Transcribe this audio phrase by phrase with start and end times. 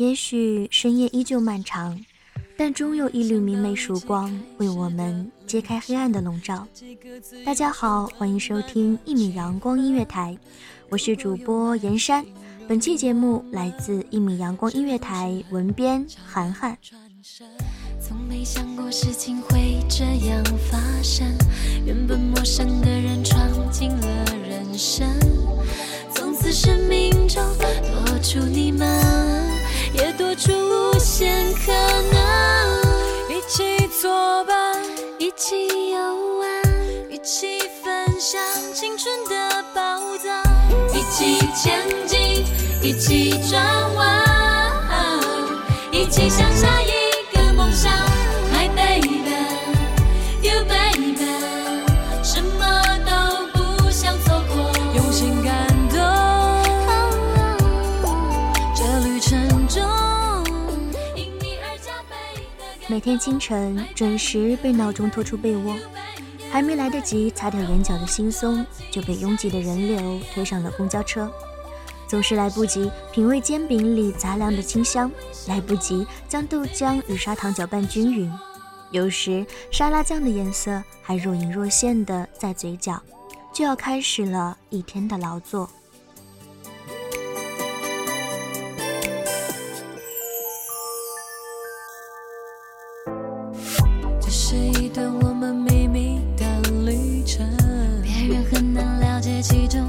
[0.00, 2.02] 也许深夜依旧漫长，
[2.56, 6.66] 但终有一缕明媚曙光为我们揭开黑暗的笼罩。
[7.44, 10.34] 大家好，欢迎收听一米阳光音乐台，
[10.88, 12.24] 我是主播严山。
[12.66, 16.78] 本期节目来自一米阳光音乐台文编涵涵。
[18.00, 21.26] 从没想过事情会这样发生，
[21.84, 23.22] 原本陌生的人
[43.30, 43.62] 起转
[43.94, 44.24] 弯，
[45.92, 46.90] 一起向下一
[47.32, 47.92] 个梦想。
[48.52, 49.22] My baby,
[50.42, 51.14] you baby，
[52.24, 55.54] 什么都不想错过，用心感
[55.90, 56.00] 动。
[58.74, 59.80] 这旅程中，
[61.14, 65.76] 因你而加倍的感动每天清晨准时被闹钟拖出被窝，
[66.50, 71.30] 还没来得及擦掉眼角的惺忪，就被拥挤的人流推上了公交车。
[72.10, 75.08] 总是来不及品味煎饼里杂粮的清香，
[75.46, 78.28] 来不及将豆浆与砂糖搅拌均匀。
[78.90, 83.00] 有时沙拉酱的颜色还若隐若现的在嘴角，
[83.52, 85.70] 就要开始了一天的劳作。
[94.20, 97.48] 这是一段我们秘密的旅程，
[98.02, 99.79] 别人很难了解其中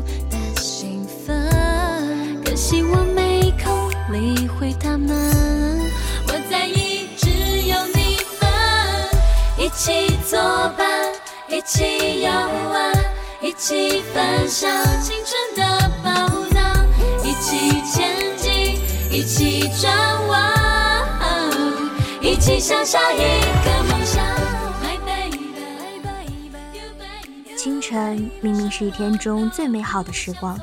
[11.81, 12.93] 起游玩，
[13.41, 14.69] 一起分享
[15.01, 16.11] 青春的宝
[16.51, 16.85] 藏，
[17.23, 20.51] 一起前进，一起转弯。
[22.21, 24.23] 一起向下一个梦想。
[24.83, 27.57] My baby, my baby, you baby.
[27.57, 30.59] 清晨明明是一天中最美好的时光，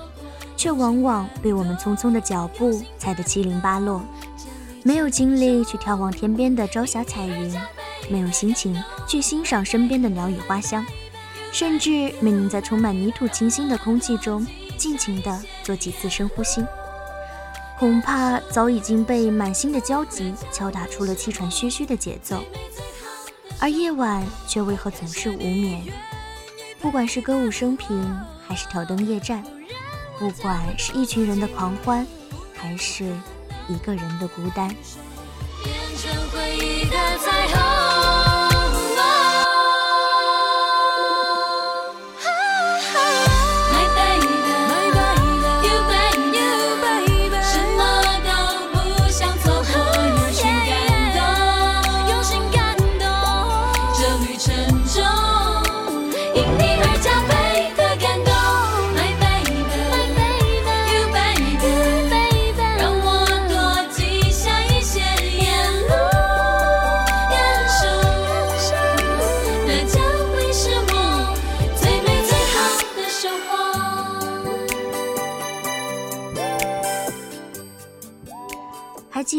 [0.56, 4.00] 却往往被我们匆匆的脚步踩得七零八落。
[4.84, 7.52] 没有精力去眺望天边的朝霞彩云，
[8.08, 10.86] 没有心情去欣赏身边的鸟语花香，
[11.52, 16.64] 甚至没能在充满泥土清新的空气中尽情地做几次深呼吸。
[17.78, 22.42] 恐怕早已经被满心的焦急敲打出了气喘吁吁的节奏，
[23.60, 25.82] 而夜晚却为何总是无眠？
[26.80, 29.44] 不管是歌舞升平，还是挑灯夜战，
[30.18, 32.06] 不管是一群人的狂欢，
[32.52, 33.04] 还是
[33.68, 34.68] 一个人的孤单，
[35.62, 37.77] 变成回忆的彩虹。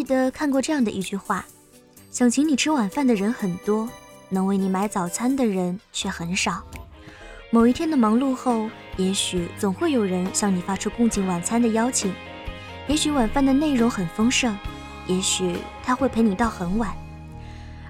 [0.10, 1.46] 得看过这样的一句话：
[2.10, 3.88] 想请你吃晚饭的人很多，
[4.28, 6.64] 能为你买早餐的人却很少。
[7.52, 8.68] 某一天的忙碌后，
[8.98, 12.12] 也许总会有人向你发出共进晚餐的邀请。
[12.88, 14.58] 也许晚饭的内容很丰盛，
[15.06, 16.92] 也许他会陪你到很晚。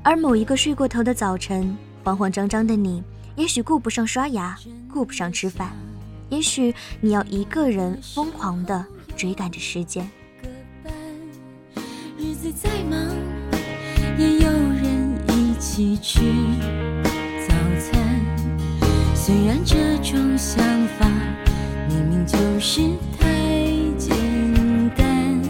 [0.04, 3.02] 而某一个睡过头的早晨，慌慌张张的你，
[3.38, 4.58] 也许顾不上刷牙，
[4.92, 5.72] 顾不上吃饭，
[6.28, 10.10] 也许你要一个人疯狂地追赶着时间。
[12.42, 12.98] 日子再忙，
[14.18, 16.22] 也有人一起吃
[17.46, 18.02] 早餐。
[19.14, 20.64] 虽然这种想
[20.98, 21.06] 法
[21.90, 22.80] 明明就是
[23.20, 23.28] 太
[23.98, 24.16] 简
[24.96, 25.42] 单，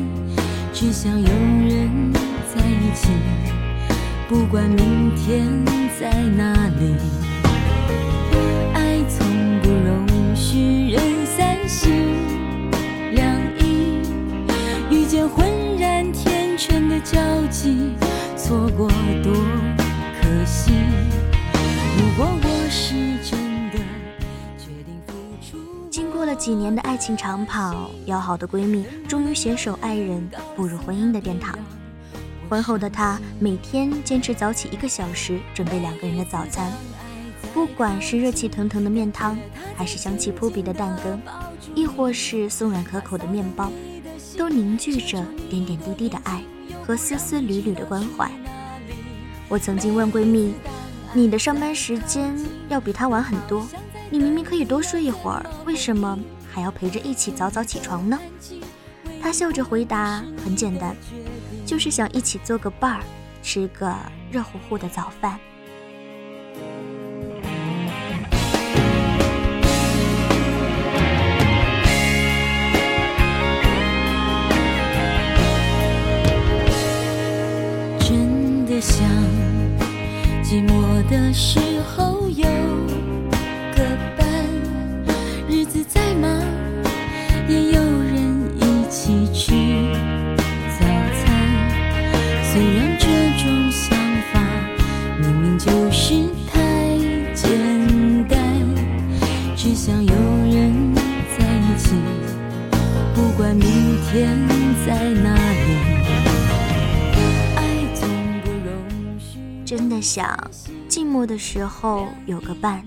[0.73, 2.11] 只想有人
[2.55, 3.09] 在一起，
[4.27, 5.47] 不管明天
[5.99, 7.18] 在哪里。
[17.51, 18.87] 错过
[19.23, 19.33] 多
[20.21, 20.71] 可惜。
[21.97, 22.93] 如果我是
[23.27, 23.39] 真
[23.71, 23.77] 的
[24.57, 31.57] 决定付出，经过了几年的爱情长跑，要好的闺蜜终于携手爱人步入婚姻的殿堂。
[32.47, 36.71] 婚后的她每天坚持早起一个小时，准备两个人的早餐。
[37.53, 39.37] 不管是热气腾腾的面汤，
[39.75, 41.19] 还是香气扑鼻的蛋羹，
[41.73, 43.71] 亦或是松软可口的面包，
[44.37, 46.43] 都凝聚着点点滴滴的爱
[46.89, 48.27] 和丝丝缕缕的关怀。
[49.47, 50.55] 我曾经问闺蜜
[51.13, 52.35] ：“你的上班时间
[52.67, 53.63] 要比她晚很多，
[54.09, 56.17] 你明明可以多睡一会儿，为什么
[56.51, 58.19] 还要陪着一起早早起床呢？”
[59.21, 60.95] 她笑着回答：“很简单，
[61.63, 63.03] 就是想一起做个伴儿，
[63.43, 63.95] 吃个
[64.31, 65.39] 热乎乎的早饭。”
[78.81, 79.05] 想
[80.41, 82.58] 寂寞的时候有
[111.29, 112.83] 的时候有个伴，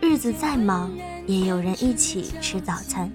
[0.00, 0.90] 日子再忙
[1.28, 3.08] 也有人一起吃早餐。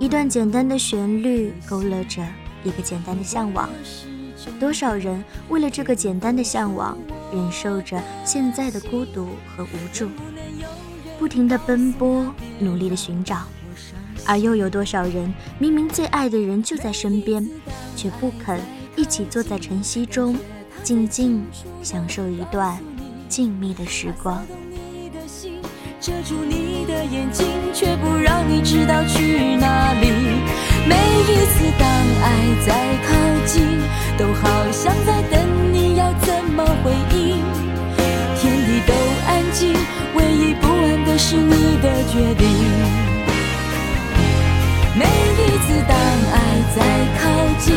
[0.00, 2.26] 一段简单的旋律勾勒着
[2.64, 3.68] 一个简单的向往，
[4.58, 6.96] 多少人为了这个简单的向往，
[7.34, 10.08] 忍受着现在的孤独和无助，
[11.18, 13.42] 不停的奔波，努力的寻找。
[14.26, 17.46] 而又有多少人明明最爱的人就在身边，
[17.94, 18.58] 却不肯
[18.96, 20.34] 一起坐在晨曦中，
[20.82, 21.44] 静静
[21.82, 22.82] 享受一段
[23.30, 24.44] 静谧的时光。
[24.92, 25.62] 你的心
[26.00, 30.10] 遮住你的眼睛，却不让你知道去哪里。
[30.84, 30.96] 每
[31.30, 32.26] 一次当爱
[32.66, 32.74] 在
[33.06, 33.14] 靠
[33.46, 33.62] 近，
[34.18, 37.38] 都好像在等你，要怎么回应？
[38.36, 38.92] 天地都
[39.28, 39.72] 安静，
[40.16, 42.44] 唯一不安的是你的决定。
[44.98, 45.96] 每一次当
[46.32, 46.36] 爱
[46.74, 46.82] 在
[47.22, 47.76] 靠近，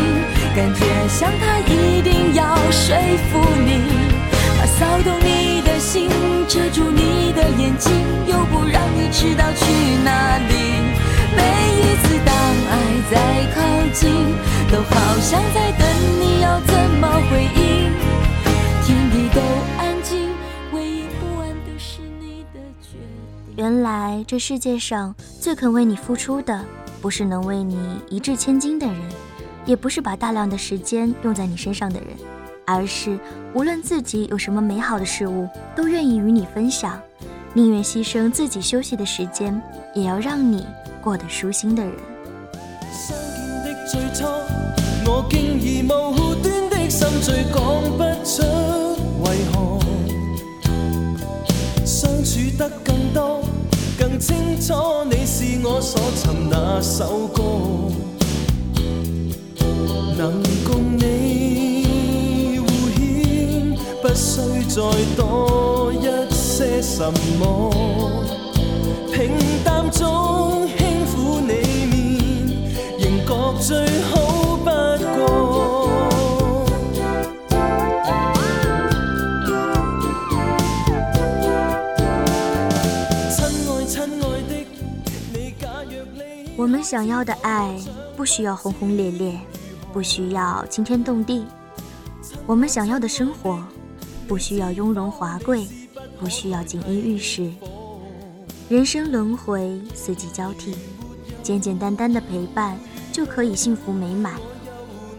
[0.55, 2.97] 感觉像他一定要说
[3.29, 3.69] 服你，
[4.79, 6.09] 骚动你的心，
[6.47, 7.91] 遮住你的眼睛，
[8.27, 9.63] 又不让你知道去
[10.03, 10.53] 哪里。
[11.35, 11.41] 每
[11.77, 12.33] 一次当
[12.69, 12.73] 爱
[13.11, 13.13] 在
[13.53, 13.61] 靠
[13.93, 14.09] 近，
[14.71, 15.87] 都好像在等
[16.19, 17.91] 你要怎么回应。
[18.83, 19.41] 天地都
[19.77, 20.29] 安静，
[20.73, 22.97] 唯一不安的是你的决
[23.45, 23.55] 定。
[23.55, 26.65] 原来这世界上最肯为你付出的，
[27.01, 27.77] 不是能为你
[28.09, 28.97] 一掷千金的人，
[29.65, 32.09] 也不是把大量的时间用在你身上的人，
[32.65, 33.19] 而是
[33.53, 36.99] 无论自己有什么美好的事物，都愿意与你分享，
[37.53, 39.61] 宁愿牺牲自己休息的时间，
[39.93, 40.65] 也要让你
[41.01, 41.93] 过得舒心的人。
[42.91, 44.25] 相见的最初，
[45.05, 47.61] 我竟已無端的心醉，讲
[47.97, 48.41] 不出
[49.23, 49.79] 为何。
[51.85, 53.41] 相处得更多，
[53.99, 54.73] 更清楚
[55.09, 57.43] 你是我所尋那首歌，
[60.17, 60.97] 能共
[64.03, 64.81] 不需再
[65.15, 67.69] 多一些什麼。
[69.13, 69.31] 平
[69.63, 71.95] 淡中輕撫你面，
[72.99, 73.31] 仍覺
[73.61, 75.15] 最好不過。
[83.29, 83.31] 親
[83.69, 84.51] 愛親愛的，
[85.31, 87.79] 你假若你我們想要的愛，
[88.17, 89.39] 不需要轟轟烈烈，
[89.93, 91.45] 不需要惊天动地。
[92.45, 93.63] 我们想要的生活，
[94.27, 95.67] 不需要雍容华贵，
[96.19, 97.51] 不需要锦衣玉食。
[98.69, 100.75] 人生轮回，四季交替，
[101.41, 102.79] 简简单单的陪伴
[103.11, 104.35] 就可以幸福美满。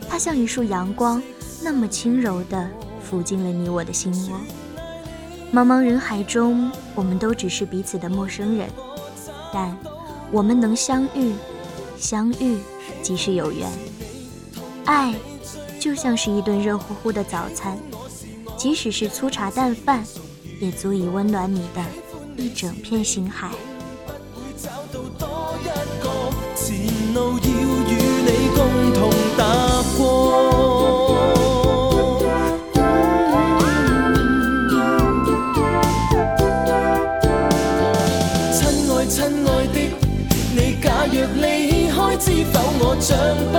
[0.09, 1.23] 它像一束阳光，
[1.63, 2.69] 那么轻柔地
[3.09, 4.41] 抚进了你我的心窝。
[5.53, 8.69] 茫茫人海中，我们都只是彼此的陌生人，
[9.53, 9.77] 但
[10.33, 11.33] 我们能相遇，
[11.97, 12.59] 相遇
[13.03, 13.71] 即是有缘。
[14.85, 15.15] 爱
[15.79, 17.79] 就像是一顿热乎乎的早餐，
[18.64, 20.02] 即使是粗茶淡饭，
[20.59, 21.85] 也足以温暖你的
[22.35, 23.50] 一整片心海。
[38.50, 39.78] 亲爱亲爱的，
[40.56, 43.14] 你假若离开，知否我像
[43.52, 43.59] 不